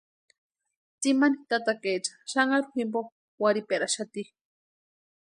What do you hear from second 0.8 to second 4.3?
Tsimani tatakaecha xanharu jimpo warhiperaxati.